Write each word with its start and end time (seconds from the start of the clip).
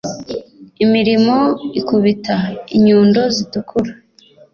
irimo 1.01 1.39
ikubita 1.79 2.37
inyundo 2.75 3.21
zitukura 3.35 3.91